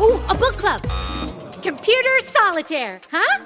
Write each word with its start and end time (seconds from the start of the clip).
Ooh, 0.00 0.20
a 0.28 0.34
book 0.34 0.56
club. 0.56 0.82
Computer 1.62 2.16
solitaire, 2.24 3.00
huh? 3.10 3.44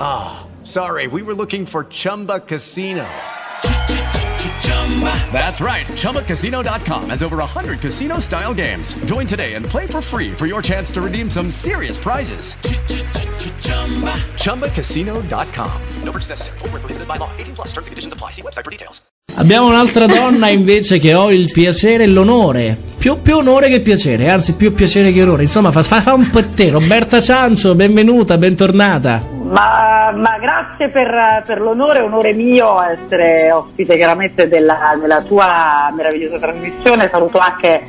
Ah, 0.00 0.40
oh, 0.42 0.64
sorry. 0.64 1.06
We 1.06 1.22
were 1.22 1.34
looking 1.34 1.64
for 1.66 1.84
Chumba 1.84 2.40
Casino. 2.40 3.06
That's 5.32 5.60
right. 5.60 5.86
ChumbaCasino.com 5.86 7.10
has 7.10 7.22
over 7.22 7.36
100 7.38 7.80
casino 7.80 8.18
style 8.18 8.52
games. 8.52 8.92
Join 9.06 9.26
today 9.26 9.54
and 9.54 9.64
play 9.64 9.86
for 9.86 10.02
free 10.02 10.32
for 10.32 10.46
your 10.46 10.60
chance 10.60 10.90
to 10.92 11.00
redeem 11.00 11.30
some 11.30 11.50
serious 11.50 11.96
prizes. 11.96 12.54
ChumbaCasino.com. 14.36 15.82
No 16.02 16.12
purchase 16.12 16.30
necessary. 16.30 16.58
Void 16.58 16.72
were 16.72 16.80
prohibited 16.80 17.08
by 17.08 17.16
law. 17.16 17.30
18 17.38 17.54
plus 17.54 17.68
terms 17.68 17.86
and 17.86 17.92
conditions 17.92 18.12
apply. 18.12 18.32
See 18.32 18.42
website 18.42 18.64
for 18.64 18.70
details. 18.70 19.00
Abbiamo 19.34 19.68
un'altra 19.68 20.06
donna 20.06 20.48
invece 20.48 20.98
che 20.98 21.14
ho 21.14 21.30
il 21.30 21.50
piacere 21.52 22.02
e 22.02 22.06
l'onore. 22.08 22.89
Più, 23.00 23.22
più, 23.22 23.36
onore 23.36 23.70
che 23.70 23.80
piacere, 23.80 24.28
anzi 24.28 24.56
più 24.56 24.74
piacere 24.74 25.10
che 25.10 25.22
onore. 25.22 25.42
Insomma, 25.44 25.72
fa, 25.72 25.82
fa, 25.82 26.02
fa 26.02 26.12
un 26.12 26.28
po' 26.28 26.44
te. 26.44 26.68
Roberta 26.68 27.18
Ciancio, 27.18 27.74
benvenuta, 27.74 28.36
bentornata. 28.36 29.22
Ma, 29.42 30.12
ma 30.14 30.36
grazie 30.38 30.90
per, 30.90 31.42
per, 31.46 31.62
l'onore, 31.62 32.00
onore 32.00 32.34
mio 32.34 32.78
essere 32.82 33.50
ospite 33.52 33.96
chiaramente 33.96 34.48
della, 34.48 34.98
della 35.00 35.22
tua 35.22 35.90
meravigliosa 35.96 36.38
trasmissione. 36.38 37.08
Saluto 37.10 37.38
anche 37.38 37.82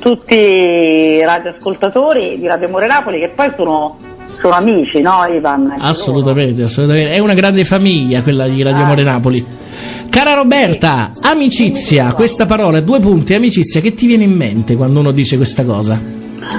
tutti 0.00 0.36
i 0.36 1.24
radioascoltatori 1.24 2.38
di 2.38 2.46
Radio 2.46 2.66
Amore 2.66 2.88
Napoli 2.88 3.20
che 3.20 3.28
poi 3.34 3.50
sono 3.56 3.96
sono 4.38 4.52
amici, 4.52 5.00
no 5.00 5.24
Ivan? 5.24 5.76
Assolutamente, 5.80 6.62
assolutamente, 6.62 7.12
È 7.14 7.18
una 7.18 7.32
grande 7.32 7.64
famiglia 7.64 8.20
quella 8.20 8.46
di 8.46 8.62
Radio 8.62 8.84
Amore 8.84 9.00
ah. 9.00 9.04
Napoli. 9.04 9.46
Cara 10.10 10.34
Roberta, 10.34 11.12
amicizia, 11.22 12.12
questa 12.14 12.46
parola, 12.46 12.80
due 12.80 13.00
punti, 13.00 13.34
amicizia, 13.34 13.80
che 13.80 13.94
ti 13.94 14.06
viene 14.06 14.24
in 14.24 14.32
mente 14.32 14.76
quando 14.76 15.00
uno 15.00 15.10
dice 15.10 15.36
questa 15.36 15.64
cosa? 15.64 16.00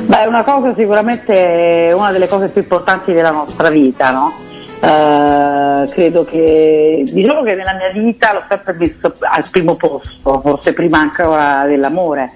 Beh, 0.06 0.24
è 0.24 0.26
una 0.28 0.44
cosa 0.44 0.74
sicuramente 0.76 1.92
una 1.94 2.12
delle 2.12 2.28
cose 2.28 2.50
più 2.50 2.62
importanti 2.62 3.12
della 3.12 3.32
nostra 3.32 3.70
vita, 3.70 4.12
no? 4.12 4.34
Uh, 4.82 5.90
credo 5.90 6.24
che 6.24 7.04
diciamo 7.06 7.44
che 7.44 7.56
nella 7.56 7.74
mia 7.74 7.92
vita 7.92 8.32
l'ho 8.32 8.44
sempre 8.48 8.76
messo 8.78 9.14
al 9.20 9.46
primo 9.52 9.76
posto, 9.76 10.40
forse 10.40 10.72
prima 10.72 11.00
ancora 11.00 11.66
dell'amore, 11.66 12.32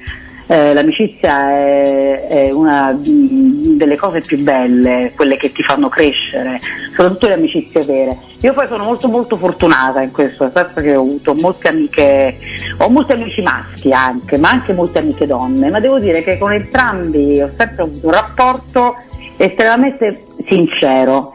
eh, 0.48 0.74
l'amicizia 0.74 1.52
è, 1.52 2.28
è, 2.28 2.52
una 2.52 2.94
delle 3.00 3.96
cose 3.96 4.20
più 4.20 4.40
belle, 4.40 5.14
quelle 5.16 5.38
che 5.38 5.52
ti 5.52 5.64
fanno 5.64 5.88
crescere, 5.88 6.60
soprattutto 6.90 7.28
le 7.28 7.34
amicizie 7.34 7.82
vere. 7.84 8.18
Io 8.44 8.52
poi 8.52 8.68
sono 8.68 8.84
molto 8.84 9.08
molto 9.08 9.38
fortunata 9.38 10.02
in 10.02 10.12
questo, 10.12 10.52
senso 10.54 10.82
che 10.82 10.94
ho 10.98 11.02
avuto 11.02 11.34
molte 11.34 11.70
amiche, 11.70 12.38
ho 12.78 12.90
molti 12.90 13.14
amici 13.14 13.42
maschi 13.42 13.94
anche, 13.94 14.38
ma 14.38 14.50
anche 14.50 14.74
molte 14.74 15.00
amiche 15.00 15.26
donne, 15.26 15.70
ma 15.70 15.80
devo 15.80 15.98
dire 15.98 16.22
che 16.24 16.38
con 16.38 16.52
entrambi 16.52 17.42
ho 17.42 17.50
sempre 17.58 17.84
avuto 17.84 18.08
un 18.08 18.12
rapporto 18.12 18.96
estremamente 19.38 20.26
sincero 20.46 21.34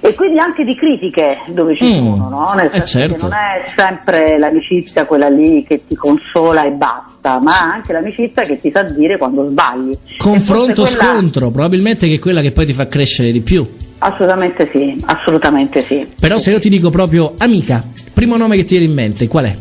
e 0.00 0.16
quindi 0.16 0.40
anche 0.40 0.64
di 0.64 0.74
critiche 0.74 1.38
dove 1.46 1.76
ci 1.76 1.84
mm, 1.84 1.96
sono, 1.96 2.28
no? 2.28 2.52
Nel 2.56 2.70
eh, 2.72 2.84
senso 2.84 2.98
certo. 2.98 3.14
che 3.14 3.22
non 3.22 3.32
è 3.34 3.64
sempre 3.68 4.36
l'amicizia 4.36 5.04
quella 5.04 5.28
lì 5.28 5.64
che 5.64 5.86
ti 5.86 5.94
consola 5.94 6.64
e 6.64 6.72
basta, 6.72 7.38
ma 7.38 7.56
anche 7.72 7.92
l'amicizia 7.92 8.42
che 8.42 8.60
ti 8.60 8.72
sa 8.72 8.82
dire 8.82 9.16
quando 9.16 9.48
sbagli. 9.48 9.96
Confronto 10.18 10.82
quella... 10.82 10.88
scontro, 10.88 11.50
probabilmente 11.50 12.08
che 12.08 12.14
è 12.14 12.18
quella 12.18 12.40
che 12.40 12.50
poi 12.50 12.66
ti 12.66 12.72
fa 12.72 12.88
crescere 12.88 13.30
di 13.30 13.42
più. 13.42 13.64
Assolutamente 14.04 14.68
sì, 14.72 15.00
assolutamente 15.06 15.82
sì. 15.84 16.06
Però 16.18 16.36
se 16.38 16.50
io 16.50 16.58
ti 16.58 16.68
dico 16.68 16.90
proprio 16.90 17.34
amica, 17.38 17.84
primo 18.12 18.36
nome 18.36 18.56
che 18.56 18.64
ti 18.64 18.76
viene 18.76 18.86
in 18.86 18.94
mente, 18.94 19.28
qual 19.28 19.44
è? 19.44 19.56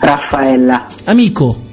Raffaella. 0.00 0.86
Amico. 1.04 1.66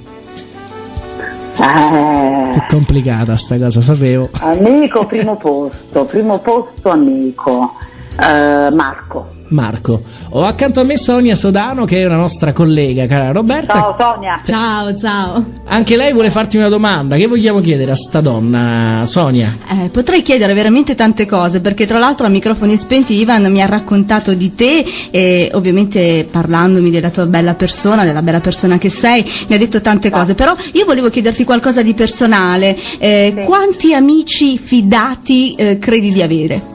Eh, 1.58 2.52
È 2.52 2.66
complicata 2.70 3.36
sta 3.36 3.58
cosa, 3.58 3.82
sapevo. 3.82 4.30
Amico, 4.42 5.08
primo 5.08 5.38
posto, 5.38 6.06
primo 6.06 6.38
posto 6.40 6.90
amico. 6.90 7.74
Uh, 8.18 8.74
Marco. 8.76 9.35
Marco. 9.56 10.04
Ho 10.32 10.44
accanto 10.44 10.82
a 10.82 10.84
me 10.84 10.98
Sonia 10.98 11.34
Sodano, 11.34 11.86
che 11.86 12.02
è 12.02 12.06
una 12.06 12.18
nostra 12.18 12.52
collega, 12.52 13.08
cara 13.08 13.32
Roberta. 13.32 13.74
Ciao 13.74 13.96
Sonia. 13.98 14.42
Ciao, 14.44 14.96
ciao. 14.96 15.46
Anche 15.64 15.96
lei 15.96 16.12
vuole 16.12 16.30
farti 16.30 16.58
una 16.58 16.68
domanda. 16.68 17.16
Che 17.16 17.26
vogliamo 17.26 17.62
chiedere 17.62 17.92
a 17.92 17.96
sta 17.96 18.22
donna, 18.22 19.04
Sonia? 19.06 19.58
Eh, 19.72 19.90
potrei 19.90 20.22
chiedere 20.22 20.54
veramente 20.54 20.94
tante 20.94 21.26
cose, 21.26 21.62
perché 21.62 21.88
tra 21.88 21.98
l'altro 21.98 22.28
a 22.28 22.30
microfoni 22.30 22.78
spenti 22.78 23.14
Ivan 23.16 23.50
mi 23.52 23.62
ha 23.62 23.66
raccontato 23.66 24.34
di 24.34 24.54
te 24.54 24.86
e 25.10 25.50
ovviamente 25.54 26.28
parlandomi 26.30 26.92
della 26.92 27.10
tua 27.10 27.26
bella 27.26 27.54
persona, 27.54 28.04
della 28.04 28.22
bella 28.22 28.42
persona 28.42 28.78
che 28.78 28.90
sei, 28.90 29.26
mi 29.48 29.56
ha 29.56 29.58
detto 29.58 29.80
tante 29.82 30.10
cose. 30.10 30.36
Però 30.36 30.54
io 30.74 30.86
volevo 30.86 31.10
chiederti 31.10 31.46
qualcosa 31.46 31.82
di 31.82 31.94
personale. 31.94 32.78
Eh, 33.00 33.34
sì. 33.34 33.44
Quanti 33.44 33.94
amici 33.94 34.58
fidati 34.58 35.56
eh, 35.56 35.80
credi 35.80 36.12
di 36.12 36.22
avere? 36.22 36.74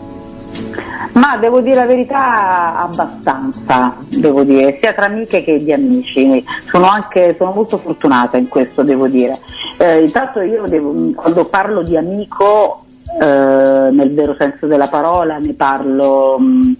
Ma 1.12 1.36
devo 1.38 1.60
dire 1.60 1.76
la 1.76 1.86
verità 1.86 2.78
abbastanza, 2.78 3.96
devo 4.08 4.44
dire, 4.44 4.78
sia 4.80 4.92
tra 4.92 5.06
amiche 5.06 5.42
che 5.42 5.62
di 5.62 5.72
amici. 5.72 6.44
Sono, 6.70 6.88
anche, 6.88 7.34
sono 7.38 7.52
molto 7.52 7.78
fortunata 7.78 8.36
in 8.36 8.48
questo, 8.48 8.82
devo 8.82 9.08
dire. 9.08 9.38
Eh, 9.78 10.02
intanto 10.02 10.40
io 10.40 10.66
devo, 10.66 10.92
quando 11.14 11.44
parlo 11.46 11.82
di 11.82 11.96
amico, 11.96 12.84
eh, 13.20 13.24
nel 13.24 14.12
vero 14.14 14.34
senso 14.38 14.66
della 14.66 14.88
parola, 14.88 15.38
ne 15.38 15.54
parlo, 15.54 16.38
mh, 16.38 16.76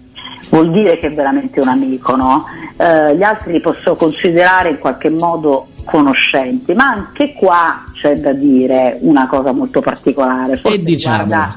vuol 0.50 0.70
dire 0.70 0.98
che 0.98 1.08
è 1.08 1.12
veramente 1.14 1.60
un 1.60 1.68
amico, 1.68 2.14
no? 2.14 2.44
eh, 2.80 3.14
gli 3.14 3.22
altri 3.22 3.52
li 3.52 3.60
posso 3.60 3.94
considerare 3.94 4.70
in 4.70 4.78
qualche 4.78 5.10
modo 5.10 5.68
conoscenti, 5.84 6.72
ma 6.72 6.86
anche 6.86 7.34
qua 7.34 7.84
c'è 7.92 8.16
da 8.16 8.32
dire 8.32 8.96
una 9.00 9.26
cosa 9.26 9.52
molto 9.52 9.80
particolare. 9.80 10.56
Forse 10.56 10.78
e 10.78 10.82
diciamo. 10.82 11.22
Riguarda, 11.22 11.56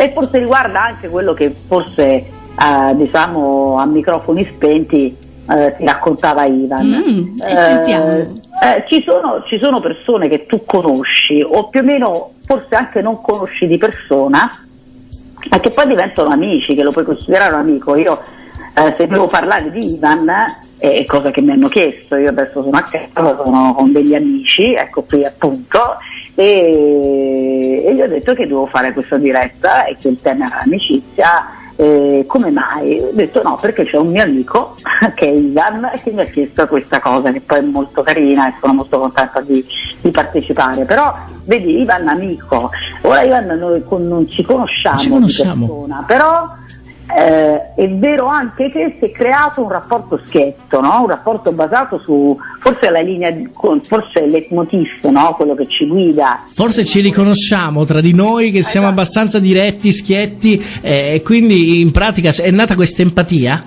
e 0.00 0.12
forse 0.14 0.38
riguarda 0.38 0.80
anche 0.80 1.08
quello 1.08 1.34
che 1.34 1.52
forse 1.66 2.02
eh, 2.02 2.94
diciamo 2.94 3.76
a 3.78 3.84
microfoni 3.84 4.48
spenti 4.54 5.16
eh, 5.50 5.74
ti 5.76 5.84
raccontava 5.84 6.44
Ivan. 6.44 6.86
Mm, 6.86 7.40
eh, 7.40 7.56
sentiamo. 7.56 8.06
Eh, 8.12 8.84
ci 8.86 9.02
sono, 9.02 9.42
ci, 9.48 9.58
sono, 9.60 9.80
persone 9.80 10.28
che 10.28 10.46
tu 10.46 10.64
conosci 10.64 11.42
o 11.42 11.68
più 11.68 11.80
o 11.80 11.82
meno 11.82 12.30
forse 12.44 12.76
anche 12.76 13.02
non 13.02 13.20
conosci 13.20 13.66
di 13.66 13.76
persona 13.76 14.48
ma 15.50 15.60
che 15.60 15.70
poi 15.70 15.86
diventano 15.88 16.30
amici, 16.30 16.76
che 16.76 16.84
lo 16.84 16.92
puoi 16.92 17.04
considerare 17.04 17.54
un 17.54 17.60
amico. 17.60 17.96
Io 17.96 18.20
eh, 18.74 18.94
se 18.96 19.06
devo 19.08 19.26
parlare 19.26 19.68
di 19.72 19.94
Ivan 19.94 20.30
è 20.78 21.04
cosa 21.04 21.30
che 21.30 21.40
mi 21.40 21.50
hanno 21.50 21.68
chiesto, 21.68 22.16
io 22.16 22.28
adesso 22.28 22.62
sono 22.62 22.76
a 22.76 22.82
casa, 22.82 23.36
sono 23.42 23.74
con 23.74 23.92
degli 23.92 24.14
amici, 24.14 24.74
ecco 24.74 25.02
qui 25.02 25.24
appunto, 25.24 25.96
e, 26.34 27.82
e 27.84 27.94
gli 27.94 28.00
ho 28.00 28.06
detto 28.06 28.32
che 28.34 28.46
devo 28.46 28.66
fare 28.66 28.92
questa 28.92 29.16
diretta 29.16 29.84
e 29.86 29.96
che 29.98 30.08
il 30.08 30.20
tema 30.20 30.46
era 30.46 30.58
l'amicizia. 30.60 31.56
Eh, 31.80 32.24
come 32.26 32.50
mai? 32.50 32.98
Ho 33.00 33.10
detto 33.12 33.40
no, 33.42 33.56
perché 33.60 33.84
c'è 33.84 33.98
un 33.98 34.08
mio 34.08 34.22
amico 34.22 34.74
che 35.14 35.26
è 35.26 35.30
Ivan 35.30 35.90
che 36.02 36.10
mi 36.10 36.22
ha 36.22 36.24
chiesto 36.24 36.66
questa 36.66 36.98
cosa 36.98 37.30
che 37.30 37.40
poi 37.40 37.58
è 37.58 37.62
molto 37.62 38.02
carina 38.02 38.48
e 38.48 38.54
sono 38.60 38.74
molto 38.74 38.98
contenta 38.98 39.40
di, 39.40 39.64
di 40.00 40.10
partecipare. 40.10 40.84
Però 40.84 41.12
vedi, 41.44 41.80
Ivan 41.80 42.08
amico, 42.08 42.70
ora 43.02 43.22
Ivan 43.22 43.46
noi 43.46 43.82
non 43.88 44.28
ci 44.28 44.42
conosciamo, 44.42 44.98
ci 44.98 45.08
conosciamo. 45.08 45.66
Persona, 45.66 46.04
però 46.06 46.50
eh, 47.16 47.74
è 47.74 47.88
vero 47.88 48.26
anche 48.26 48.70
che 48.70 48.96
si 48.98 49.06
è 49.06 49.10
creato 49.10 49.62
un 49.62 49.70
rapporto 49.70 50.20
schietto, 50.26 50.80
no? 50.80 51.00
un 51.00 51.08
rapporto 51.08 51.52
basato 51.52 51.98
su 52.04 52.38
forse 52.60 52.90
la 52.90 53.00
linea, 53.00 53.34
forse 53.82 54.20
il 54.20 54.30
leitmotiv, 54.30 55.04
no? 55.04 55.34
quello 55.34 55.54
che 55.54 55.66
ci 55.66 55.86
guida. 55.86 56.44
Forse 56.52 56.84
ci 56.84 57.00
riconosciamo 57.00 57.84
tra 57.84 58.00
di 58.00 58.12
noi 58.12 58.50
che 58.50 58.62
siamo 58.62 58.86
esatto. 58.86 59.00
abbastanza 59.00 59.38
diretti, 59.38 59.90
schietti 59.90 60.62
eh, 60.82 61.14
e 61.14 61.22
quindi 61.22 61.80
in 61.80 61.92
pratica 61.92 62.30
è 62.30 62.50
nata 62.50 62.74
questa 62.74 63.02
empatia? 63.02 63.62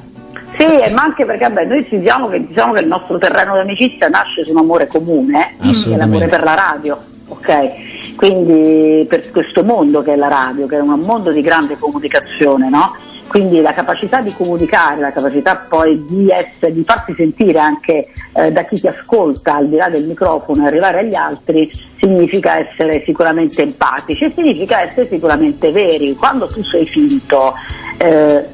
Sì, 0.58 0.94
ma 0.94 1.02
anche 1.02 1.26
perché 1.26 1.48
vabbè, 1.48 1.66
noi 1.66 1.88
diciamo 1.90 2.28
che, 2.28 2.46
diciamo 2.46 2.74
che 2.74 2.82
il 2.82 2.88
nostro 2.88 3.18
terreno 3.18 3.56
d'amicizia 3.56 4.08
nasce 4.10 4.46
su 4.46 4.52
un 4.52 4.58
amore 4.58 4.86
comune, 4.86 5.56
eh? 5.60 5.70
che 5.72 5.94
è 5.94 5.98
l'amore 5.98 6.28
per 6.28 6.44
la 6.44 6.54
radio. 6.54 6.98
ok? 7.28 8.16
Quindi 8.16 9.06
per 9.08 9.32
questo 9.32 9.64
mondo 9.64 10.04
che 10.04 10.14
è 10.14 10.16
la 10.16 10.28
radio, 10.28 10.68
che 10.68 10.78
è 10.78 10.80
un 10.80 11.00
mondo 11.00 11.32
di 11.32 11.42
grande 11.42 11.80
comunicazione, 11.80 12.70
no? 12.70 13.10
Quindi 13.32 13.62
la 13.62 13.72
capacità 13.72 14.20
di 14.20 14.34
comunicare, 14.34 15.00
la 15.00 15.14
capacità 15.14 15.56
poi 15.56 16.06
di, 16.06 16.30
essere, 16.30 16.74
di 16.74 16.84
farsi 16.84 17.14
sentire 17.14 17.60
anche 17.60 18.10
eh, 18.34 18.52
da 18.52 18.66
chi 18.66 18.78
ti 18.78 18.88
ascolta 18.88 19.56
al 19.56 19.70
di 19.70 19.78
là 19.78 19.88
del 19.88 20.04
microfono 20.04 20.66
e 20.66 20.68
arrivare 20.68 21.00
agli 21.00 21.16
altri 21.16 21.72
significa 21.98 22.58
essere 22.58 23.02
sicuramente 23.06 23.62
empatici 23.62 24.26
e 24.26 24.34
significa 24.36 24.82
essere 24.82 25.08
sicuramente 25.08 25.72
veri. 25.72 26.14
Quando 26.14 26.48
tu 26.48 26.62
sei 26.62 26.86
finto 26.86 27.54
eh, 28.00 28.50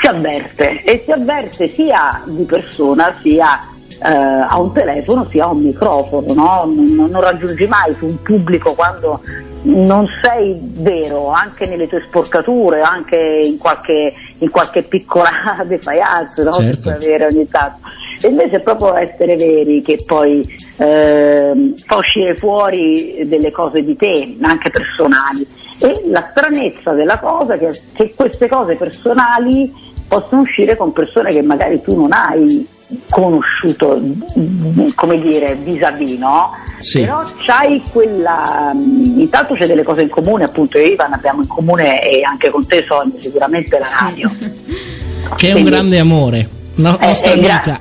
si 0.00 0.06
avverte 0.06 0.82
e 0.82 1.02
si 1.04 1.12
avverte 1.12 1.68
sia 1.68 2.22
di 2.24 2.44
persona 2.44 3.14
sia 3.20 3.68
eh, 4.02 4.08
a 4.08 4.58
un 4.58 4.72
telefono 4.72 5.26
sia 5.28 5.44
a 5.44 5.50
un 5.50 5.60
microfono, 5.60 6.32
no? 6.32 6.72
non, 6.74 7.10
non 7.10 7.20
raggiungi 7.20 7.66
mai 7.66 7.94
su 7.98 8.06
un 8.06 8.22
pubblico 8.22 8.72
quando 8.72 9.20
non 9.62 10.06
sei 10.22 10.58
vero 10.60 11.30
anche 11.30 11.66
nelle 11.66 11.88
tue 11.88 12.02
sporcature, 12.06 12.82
anche 12.82 13.16
in 13.16 13.58
qualche, 13.58 14.14
in 14.38 14.50
qualche 14.50 14.82
piccola 14.82 15.30
defiance 15.66 16.42
no? 16.42 16.52
Certo. 16.52 16.90
avere 16.90 17.26
ogni 17.26 17.48
tanto. 17.48 17.88
E 18.20 18.28
invece 18.28 18.56
è 18.56 18.62
proprio 18.62 18.96
essere 18.96 19.36
veri 19.36 19.82
che 19.82 20.02
poi 20.06 20.42
ehm, 20.76 21.76
fa 21.76 21.96
uscire 21.96 22.36
fuori 22.36 23.22
delle 23.26 23.50
cose 23.50 23.82
di 23.82 23.96
te, 23.96 24.36
anche 24.40 24.70
personali. 24.70 25.46
E 25.78 26.02
la 26.06 26.26
stranezza 26.30 26.92
della 26.92 27.18
cosa 27.18 27.54
è 27.54 27.58
che, 27.58 27.78
che 27.92 28.14
queste 28.14 28.48
cose 28.48 28.76
personali 28.76 29.72
possono 30.08 30.42
uscire 30.42 30.76
con 30.76 30.92
persone 30.92 31.32
che 31.32 31.42
magari 31.42 31.80
tu 31.82 31.96
non 31.96 32.12
hai 32.12 32.66
conosciuto 33.10 34.00
come 34.94 35.20
dire 35.20 35.56
vis-à-vis 35.56 36.18
no? 36.18 36.52
Sì. 36.78 37.00
però 37.00 37.22
c'hai 37.38 37.82
quella 37.90 38.72
mm, 38.74 39.20
intanto 39.20 39.54
c'è 39.54 39.66
delle 39.66 39.82
cose 39.82 40.02
in 40.02 40.08
comune 40.08 40.44
appunto 40.44 40.78
io 40.78 40.84
e 40.84 40.88
Ivan 40.88 41.12
abbiamo 41.12 41.42
in 41.42 41.48
comune 41.48 42.02
e 42.02 42.22
anche 42.22 42.50
con 42.50 42.66
te 42.66 42.84
Sonia 42.86 43.20
sicuramente 43.20 43.78
la 43.78 43.86
radio 44.00 44.30
Che 45.34 45.48
è 45.48 45.52
un 45.52 45.64
grande 45.64 45.98
amore, 45.98 46.48
no? 46.76 46.98
eh, 47.00 47.06
nostra 47.06 47.32
è 47.32 47.38
gra- 47.38 47.62
amica. 47.62 47.80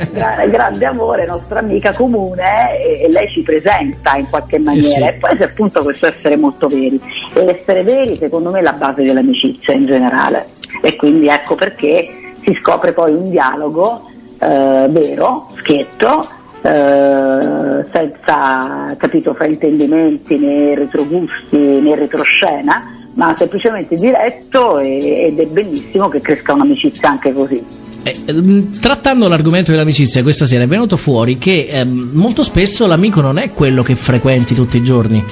eh, 0.00 0.10
gra- 0.10 0.46
grande 0.46 0.84
amore, 0.84 1.26
nostra 1.26 1.60
amica 1.60 1.92
comune 1.94 2.76
e, 2.82 3.04
e 3.04 3.08
lei 3.08 3.28
ci 3.28 3.42
presenta 3.42 4.16
in 4.16 4.28
qualche 4.28 4.58
maniera 4.58 4.88
sì. 4.88 5.02
e 5.02 5.12
poi 5.12 5.36
c'è 5.36 5.44
appunto 5.44 5.82
questo 5.82 6.06
essere 6.06 6.36
molto 6.36 6.66
veri 6.66 7.00
e 7.34 7.44
l'essere 7.44 7.82
veri 7.84 8.16
secondo 8.18 8.50
me 8.50 8.58
è 8.58 8.62
la 8.62 8.72
base 8.72 9.04
dell'amicizia 9.04 9.74
in 9.74 9.86
generale 9.86 10.48
e 10.82 10.96
quindi 10.96 11.28
ecco 11.28 11.54
perché 11.54 12.34
si 12.44 12.58
scopre 12.60 12.92
poi 12.92 13.14
un 13.14 13.30
dialogo 13.30 14.10
eh, 14.40 14.86
vero, 14.90 15.50
schietto 15.58 16.28
eh, 16.62 17.84
senza 17.92 18.94
capito 18.96 19.34
fraintendimenti 19.34 20.38
né 20.38 20.74
retrogusti 20.74 21.56
né 21.56 21.94
retroscena 21.94 22.98
ma 23.14 23.34
semplicemente 23.36 23.96
diretto 23.96 24.78
e- 24.78 25.26
ed 25.26 25.38
è 25.38 25.46
bellissimo 25.46 26.08
che 26.08 26.20
cresca 26.20 26.54
un'amicizia 26.54 27.10
anche 27.10 27.32
così 27.32 27.62
Eh, 28.04 28.16
ehm, 28.26 28.80
trattando 28.80 29.28
l'argomento 29.28 29.70
dell'amicizia 29.70 30.22
questa 30.22 30.46
sera 30.46 30.64
è 30.64 30.66
venuto 30.66 30.96
fuori 30.96 31.38
che 31.38 31.66
ehm, 31.70 32.10
molto 32.14 32.42
spesso 32.42 32.86
l'amico 32.86 33.20
non 33.20 33.38
è 33.38 33.50
quello 33.50 33.82
che 33.82 33.94
frequenti 33.94 34.54
tutti 34.54 34.76
i 34.76 34.82
giorni. 34.82 35.22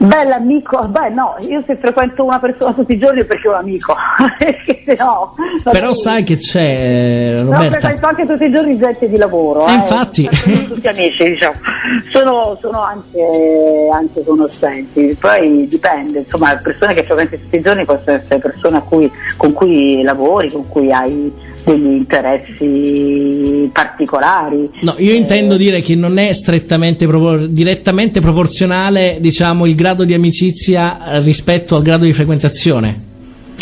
Bell'amico, 0.00 0.86
beh 0.86 1.08
no, 1.08 1.34
io 1.40 1.60
se 1.66 1.74
frequento 1.74 2.24
una 2.24 2.38
persona 2.38 2.72
tutti 2.72 2.92
i 2.92 2.98
giorni 2.98 3.22
è 3.22 3.24
perché 3.24 3.48
è 3.48 3.50
un 3.50 3.56
amico, 3.56 3.96
perché 4.38 4.96
no... 4.96 5.34
Però 5.64 5.92
sai 5.92 6.22
che 6.22 6.36
c'è, 6.36 7.36
eh, 7.36 7.42
No, 7.42 7.60
frequento 7.68 8.06
anche 8.06 8.24
tutti 8.24 8.44
i 8.44 8.52
giorni 8.52 8.78
gente 8.78 9.08
di 9.08 9.16
lavoro. 9.16 9.66
Eh, 9.66 9.72
eh, 9.72 9.74
infatti. 9.74 10.28
sono 10.30 10.74
tutti 10.74 10.86
amici, 10.86 11.24
diciamo. 11.24 11.56
Sono, 12.12 12.56
sono 12.60 12.80
anche, 12.80 13.88
anche 13.92 14.24
conoscenti, 14.24 15.16
poi 15.18 15.66
dipende, 15.66 16.20
insomma, 16.20 16.56
persone 16.58 16.94
che 16.94 17.02
frequenti 17.02 17.40
tutti 17.40 17.56
i 17.56 17.60
giorni 17.60 17.84
possono 17.84 18.16
essere 18.18 18.38
persone 18.38 18.76
a 18.76 18.82
cui- 18.82 19.10
con 19.36 19.52
cui 19.52 20.02
lavori, 20.02 20.48
con 20.52 20.68
cui 20.68 20.92
hai 20.92 21.32
degli 21.68 21.86
interessi 21.86 23.70
particolari. 23.72 24.70
No, 24.80 24.94
io 24.98 25.12
intendo 25.12 25.56
dire 25.56 25.80
che 25.80 25.94
non 25.94 26.18
è 26.18 26.32
strettamente 26.32 27.06
propor- 27.06 27.46
direttamente 27.46 28.20
proporzionale, 28.20 29.18
diciamo, 29.20 29.66
il 29.66 29.74
grado 29.74 30.04
di 30.04 30.14
amicizia 30.14 31.12
eh, 31.12 31.20
rispetto 31.20 31.76
al 31.76 31.82
grado 31.82 32.04
di 32.04 32.12
frequentazione. 32.12 33.06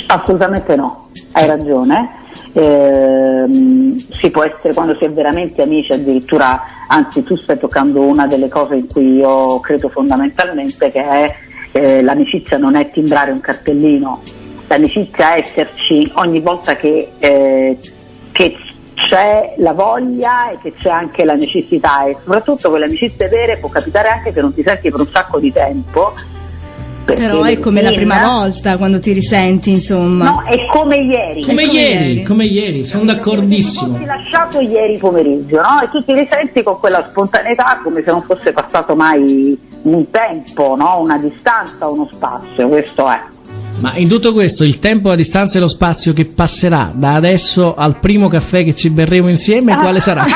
Assolutamente 0.07 0.77
no, 0.77 1.09
hai 1.33 1.47
ragione. 1.47 2.11
Ehm, 2.53 3.97
si 4.11 4.31
può 4.31 4.43
essere 4.43 4.73
quando 4.73 4.95
si 4.97 5.05
è 5.05 5.11
veramente 5.11 5.63
amici, 5.63 5.93
addirittura, 5.93 6.63
anzi 6.89 7.23
tu 7.23 7.37
stai 7.37 7.59
toccando 7.59 8.01
una 8.03 8.27
delle 8.27 8.49
cose 8.49 8.77
in 8.77 8.87
cui 8.87 9.17
io 9.17 9.61
credo 9.61 9.89
fondamentalmente 9.89 10.91
che 10.91 11.01
è 11.01 11.35
eh, 11.73 12.03
l'amicizia 12.03 12.57
non 12.57 12.75
è 12.77 12.89
timbrare 12.89 13.31
un 13.31 13.41
cartellino, 13.41 14.23
l'amicizia 14.69 15.35
è 15.35 15.41
esserci 15.41 16.11
ogni 16.15 16.41
volta 16.41 16.77
che, 16.77 17.09
eh, 17.19 17.79
che 18.37 18.55
c'è 18.93 19.55
la 19.59 19.73
voglia 19.73 20.51
e 20.51 20.59
che 20.61 20.75
c'è 20.79 20.91
anche 20.91 21.25
la 21.25 21.35
necessità 21.35 22.05
e 22.05 22.17
soprattutto 22.23 22.69
quelle 22.69 22.85
amicizie 22.85 23.29
vere 23.29 23.57
può 23.57 23.71
capitare 23.71 24.09
anche 24.09 24.31
che 24.31 24.43
non 24.43 24.53
ti 24.53 24.63
senti 24.63 24.91
per 24.91 25.01
un 25.01 25.09
sacco 25.11 25.39
di 25.39 25.51
tempo. 25.51 26.13
Però 27.07 27.45
è 27.45 27.59
come 27.61 27.81
la 27.83 27.93
prima 27.93 28.21
volta 28.27 28.77
quando 28.77 28.99
ti 29.01 29.13
risenti, 29.13 29.71
insomma. 29.71 30.25
No, 30.25 30.43
è 30.43 30.67
come 30.67 30.97
ieri. 30.97 31.43
Come, 31.43 31.63
come 31.63 31.63
ieri, 31.63 32.05
ieri. 32.09 32.23
come 32.25 32.45
ieri, 32.45 32.85
sono 32.85 33.03
Ti 33.03 33.07
d'accordissimo. 33.15 33.93
fossi 33.95 34.05
lasciato 34.05 34.61
ieri 34.61 34.99
pomeriggio, 34.99 35.61
no? 35.61 35.81
E 35.83 35.89
tu 35.91 36.05
ti 36.05 36.13
risenti 36.13 36.63
con 36.63 36.79
quella 36.79 37.07
spontaneità 37.09 37.81
come 37.83 38.03
se 38.03 38.11
non 38.11 38.23
fosse 38.23 38.53
passato 38.53 38.97
mai 38.97 39.57
un 39.83 40.11
tempo, 40.11 40.75
no? 40.77 40.99
Una 41.01 41.17
distanza, 41.17 41.87
uno 41.87 42.07
spazio, 42.11 42.69
questo 42.69 43.09
è. 43.09 43.21
Ma 43.79 43.95
in 43.97 44.09
tutto 44.09 44.33
questo, 44.33 44.65
il 44.65 44.79
tempo, 44.79 45.09
la 45.09 45.15
distanza 45.15 45.59
e 45.59 45.61
lo 45.61 45.69
spazio 45.69 46.13
che 46.13 46.25
passerà 46.25 46.91
da 46.95 47.15
adesso 47.15 47.75
al 47.75 47.99
primo 47.99 48.29
caffè 48.29 48.65
che 48.65 48.75
ci 48.75 48.91
berremo 48.91 49.29
insieme, 49.29 49.77
quale 49.77 50.01
sarà? 50.01 50.25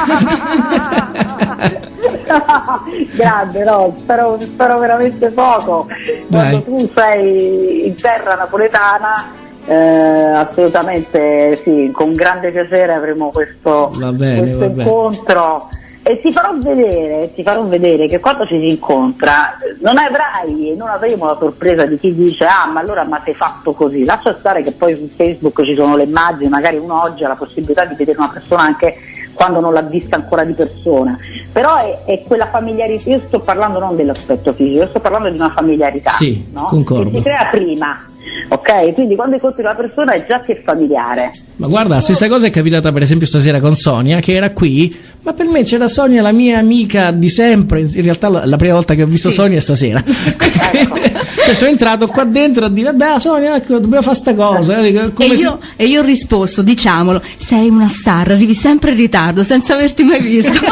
Grande, 3.13 3.65
no, 3.65 3.97
spero, 4.03 4.39
spero 4.41 4.79
veramente 4.79 5.31
poco. 5.31 5.87
Quando 6.29 6.57
Dai. 6.57 6.65
tu 6.65 6.91
sei 6.95 7.87
in 7.87 7.95
terra 7.95 8.35
napoletana, 8.35 9.33
eh, 9.67 9.75
assolutamente 9.75 11.57
sì, 11.57 11.91
con 11.93 12.15
grande 12.15 12.51
piacere 12.51 12.93
avremo 12.93 13.31
questo, 13.31 13.91
bene, 14.13 14.41
questo 14.41 14.65
incontro. 14.65 15.69
E 16.11 16.21
ti 16.21 16.33
farò 16.33 16.53
vedere, 16.59 17.33
ti 17.35 17.45
farò 17.45 17.63
vedere 17.63 18.09
che 18.09 18.19
quando 18.19 18.45
ci 18.45 18.59
si 18.59 18.71
incontra 18.71 19.57
non 19.79 19.97
avrai, 19.97 20.75
non 20.77 20.89
avremo 20.89 21.27
la 21.27 21.37
sorpresa 21.39 21.87
di 21.87 22.01
chi 22.01 22.13
dice 22.13 22.47
ah 22.47 22.67
ma 22.67 22.81
allora 22.81 23.05
ma 23.05 23.23
sei 23.25 23.33
fatto 23.35 23.75
così, 23.75 24.05
lascia 24.05 24.37
stare 24.37 24.65
che 24.65 24.73
poi 24.73 24.97
su 24.97 25.07
Facebook 25.07 25.63
ci 25.63 25.77
sono 25.77 25.95
le 25.95 26.03
immagini, 26.03 26.49
magari 26.49 26.79
uno 26.79 27.01
oggi 27.01 27.23
ha 27.23 27.29
la 27.29 27.37
possibilità 27.37 27.85
di 27.85 27.95
vedere 27.95 28.19
una 28.19 28.29
persona 28.29 28.63
anche 28.63 28.97
quando 29.35 29.61
non 29.61 29.73
l'ha 29.73 29.83
vista 29.83 30.17
ancora 30.17 30.43
di 30.43 30.53
persona, 30.53 31.17
però 31.53 31.77
è, 31.77 32.03
è 32.05 32.23
quella 32.27 32.49
familiarità, 32.49 33.09
io 33.09 33.23
sto 33.29 33.39
parlando 33.39 33.79
non 33.79 33.95
dell'aspetto 33.95 34.53
fisico, 34.53 34.83
io 34.83 34.89
sto 34.89 34.99
parlando 34.99 35.31
di 35.31 35.39
una 35.39 35.53
familiarità 35.53 36.11
Sì, 36.11 36.51
no? 36.53 36.67
che 36.69 37.11
si 37.15 37.23
crea 37.23 37.49
prima, 37.53 38.10
ok? 38.51 38.93
Quindi 38.95 39.15
quando 39.15 39.37
incontri 39.37 39.63
una 39.63 39.75
persona 39.75 40.13
è 40.13 40.27
già 40.27 40.41
che 40.41 40.59
è 40.59 40.63
familiare. 40.63 41.33
Ma 41.57 41.67
guarda, 41.67 41.95
la 41.95 42.01
stessa 42.01 42.29
cosa 42.29 42.47
è 42.47 42.51
capitata 42.51 42.91
per 42.93 43.03
esempio 43.03 43.27
stasera 43.27 43.61
con 43.61 43.75
Sonia, 43.75 44.21
che 44.21 44.35
era 44.35 44.51
qui, 44.51 44.95
ma 45.23 45.33
per 45.33 45.47
me 45.47 45.63
c'era 45.63 45.89
Sonia, 45.89 46.23
la 46.23 46.33
mia 46.33 46.59
amica 46.59 47.11
di 47.11 47.29
sempre. 47.29 47.81
In 47.81 48.03
realtà 48.03 48.29
la, 48.29 48.47
la 48.47 48.57
prima 48.57 48.75
volta 48.75 48.95
che 48.95 49.03
ho 49.03 49.07
visto 49.07 49.31
Sonia 49.31 49.59
è 49.59 49.61
stasera. 49.61 50.03
cioè 51.51 51.55
sono 51.59 51.71
entrato 51.71 52.07
qua 52.07 52.23
dentro 52.25 52.67
a 52.67 52.69
dire, 52.69 52.93
beh 52.93 53.19
Sonia, 53.19 53.57
ecco, 53.57 53.79
dobbiamo 53.79 54.03
fare 54.03 54.15
sta 54.17 54.35
cosa. 54.35 54.79
eh, 54.79 55.11
E 55.19 55.27
io, 55.27 55.59
e 55.77 55.85
io 55.87 56.01
ho 56.01 56.05
risposto, 56.05 56.63
diciamolo, 56.63 57.21
sei 57.39 57.69
una 57.69 57.89
star, 57.89 58.31
arrivi 58.31 58.55
sempre 58.55 58.91
in 58.93 58.97
ritardo 58.97 59.43
senza 59.43 59.75
averti 59.75 60.05
mai 60.05 60.21
visto. 60.21 60.59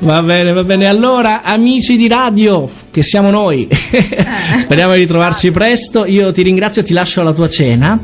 Va 0.00 0.22
bene, 0.22 0.52
va 0.52 0.64
bene. 0.64 0.86
Allora, 0.88 1.42
amici 1.42 1.96
di 1.96 2.08
radio, 2.08 2.68
che 2.90 3.02
siamo 3.02 3.30
noi, 3.30 3.68
speriamo 4.58 4.92
di 4.94 5.00
ritrovarci 5.00 5.50
presto. 5.50 6.04
Io 6.06 6.32
ti 6.32 6.42
ringrazio 6.42 6.82
e 6.82 6.84
ti 6.84 6.92
lascio 6.92 7.20
alla 7.20 7.32
tua 7.32 7.48
cena. 7.48 7.98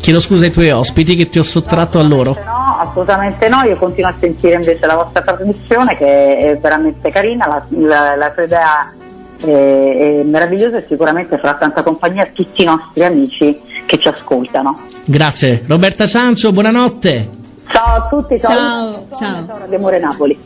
Chiedo 0.00 0.20
scusa 0.20 0.44
ai 0.44 0.50
tuoi 0.52 0.70
ospiti 0.70 1.16
che 1.16 1.28
ti 1.28 1.38
ho 1.38 1.42
sottratto 1.42 1.98
a 1.98 2.02
loro. 2.02 2.36
No, 2.44 2.78
assolutamente 2.80 3.48
no, 3.48 3.62
io 3.62 3.76
continuo 3.76 4.10
a 4.10 4.14
sentire 4.18 4.54
invece 4.54 4.84
la 4.86 4.94
vostra 4.96 5.22
trasmissione 5.22 5.96
che 5.96 6.36
è 6.38 6.58
veramente 6.60 7.10
carina, 7.10 7.46
la, 7.46 7.64
la- 7.70 8.16
la 8.16 8.30
tua 8.30 8.44
idea 8.44 8.92
è, 9.40 9.46
è 9.46 10.22
meravigliosa 10.22 10.78
e 10.78 10.84
sicuramente 10.88 11.38
farà 11.38 11.54
tanta 11.54 11.82
compagnia 11.82 12.24
a 12.24 12.28
tutti 12.32 12.62
i 12.62 12.64
nostri 12.64 13.04
amici 13.04 13.60
che 13.86 13.98
ci 13.98 14.08
ascoltano. 14.08 14.78
Grazie. 15.04 15.62
Roberta 15.66 16.06
Ciancio, 16.06 16.52
buonanotte. 16.52 17.42
Ciao 17.68 17.96
a 17.96 18.08
tutti, 18.08 18.40
ciao, 18.40 18.54
Ciao, 18.54 19.06
ciao. 19.14 19.46
ciao 19.46 19.58
Radio 19.58 19.76
Amore 19.76 19.98
Napoli. 19.98 20.38